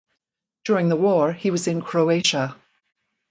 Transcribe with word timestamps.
During 0.65 0.89
the 0.89 0.95
war 0.95 1.31
he 1.31 1.51
was 1.51 1.67
in 1.67 1.79
Croatia. 1.79 2.55